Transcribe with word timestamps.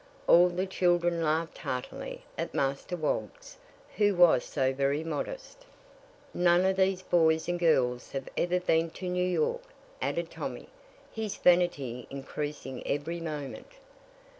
All 0.25 0.49
the 0.49 0.65
children 0.65 1.21
laughed 1.23 1.59
heartily 1.59 2.23
at 2.35 2.55
Master 2.55 2.95
Woggs, 2.97 3.57
who 3.97 4.15
was 4.15 4.43
so 4.43 4.73
very 4.73 5.03
modest! 5.03 5.63
"None 6.33 6.65
of 6.65 6.75
these 6.77 7.03
boys 7.03 7.47
and 7.47 7.59
girls 7.59 8.11
have 8.13 8.27
ever 8.35 8.59
been 8.59 8.89
to 8.97 9.07
New 9.07 9.23
York," 9.29 9.61
added 10.01 10.31
Tommy, 10.31 10.69
his 11.11 11.35
vanity 11.35 12.07
increasing 12.09 12.81
every 12.87 13.19
moment. 13.19 13.73